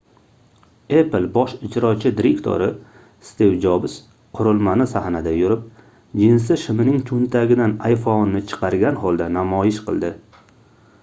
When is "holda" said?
9.05-9.29